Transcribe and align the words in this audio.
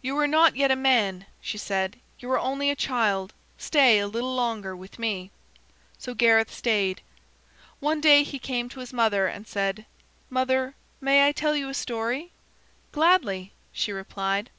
"You 0.00 0.16
are 0.18 0.28
not 0.28 0.54
yet 0.54 0.70
a 0.70 0.76
man," 0.76 1.26
she 1.40 1.58
said. 1.58 1.96
"You 2.20 2.30
are 2.30 2.38
only 2.38 2.70
a 2.70 2.76
child. 2.76 3.32
Stay 3.58 3.98
a 3.98 4.06
little 4.06 4.32
longer 4.36 4.76
with 4.76 4.96
me." 4.96 5.32
So 5.98 6.14
Gareth 6.14 6.54
stayed. 6.54 7.02
One 7.80 8.00
day 8.00 8.22
he 8.22 8.38
came 8.38 8.68
to 8.68 8.78
his 8.78 8.92
mother 8.92 9.26
and 9.26 9.48
said: 9.48 9.86
"Mother, 10.28 10.76
may 11.00 11.26
I 11.26 11.32
tell 11.32 11.56
you 11.56 11.68
a 11.68 11.74
story?" 11.74 12.30
"Gladly," 12.92 13.52
she 13.72 13.90
replied. 13.90 14.50